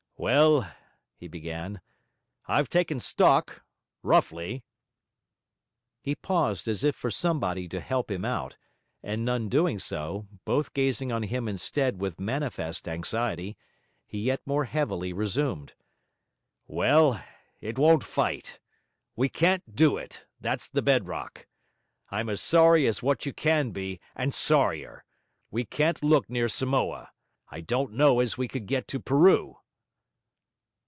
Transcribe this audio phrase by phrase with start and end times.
[0.21, 0.71] 'Well,'
[1.15, 1.81] he began,
[2.47, 3.63] 'I've taken stock
[4.03, 4.63] roughly.'
[5.99, 8.55] He paused as if for somebody to help him out;
[9.01, 13.57] and none doing so, both gazing on him instead with manifest anxiety,
[14.05, 15.73] he yet more heavily resumed.
[16.67, 17.19] 'Well,
[17.59, 18.59] it won't fight.
[19.15, 21.47] We can't do it; that's the bed rock.
[22.11, 25.03] I'm as sorry as what you can be, and sorrier.
[25.49, 27.09] We can't look near Samoa.
[27.49, 29.57] I don't know as we could get to Peru.'